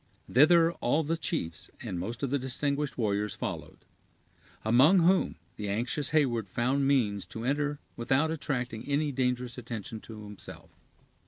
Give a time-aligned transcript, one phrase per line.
[0.27, 3.85] Thither all the chiefs, and most of the distinguished warriors, followed;
[4.65, 10.23] among whom the anxious Heyward found means to enter without attracting any dangerous attention to
[10.23, 10.71] himself.